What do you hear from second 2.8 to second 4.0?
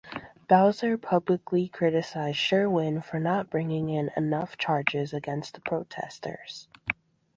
for not bringing